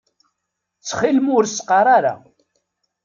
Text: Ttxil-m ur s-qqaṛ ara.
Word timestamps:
Ttxil-m 0.77 1.25
ur 1.35 1.43
s-qqaṛ 1.47 1.85
ara. 1.97 2.13